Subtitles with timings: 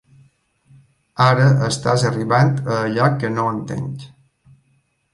[1.25, 4.11] Ara estàs arribant a allò que no entenc.